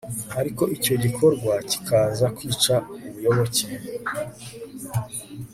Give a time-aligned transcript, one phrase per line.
[0.39, 2.75] ariko icyo gikorwa kikaza kwica
[3.07, 3.65] ubuyoboke